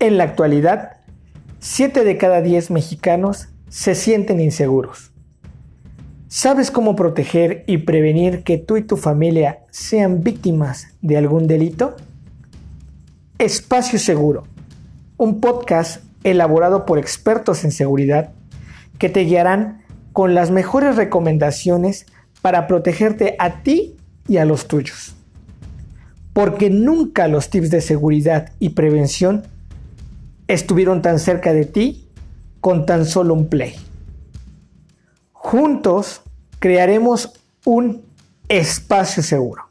[0.00, 0.98] En la actualidad,
[1.58, 5.10] 7 de cada 10 mexicanos se sienten inseguros.
[6.28, 11.96] ¿Sabes cómo proteger y prevenir que tú y tu familia sean víctimas de algún delito?
[13.38, 14.44] Espacio Seguro,
[15.16, 18.30] un podcast elaborado por expertos en seguridad
[18.98, 22.06] que te guiarán con las mejores recomendaciones
[22.40, 23.96] para protegerte a ti
[24.28, 25.16] y a los tuyos.
[26.32, 29.42] Porque nunca los tips de seguridad y prevención
[30.48, 32.08] estuvieron tan cerca de ti
[32.60, 33.76] con tan solo un play.
[35.32, 36.22] Juntos
[36.58, 37.32] crearemos
[37.64, 38.02] un
[38.48, 39.67] espacio seguro.